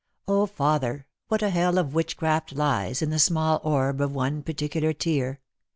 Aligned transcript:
"O 0.27 0.47
father, 0.47 1.05
what 1.27 1.43
a 1.43 1.51
hell 1.51 1.77
of 1.77 1.93
witchcraft 1.93 2.53
lies 2.55 3.03
In 3.03 3.11
the 3.11 3.23
email 3.29 3.61
orb 3.63 4.01
of 4.01 4.15
one 4.15 4.41
particular 4.41 4.93
tear 4.93 5.41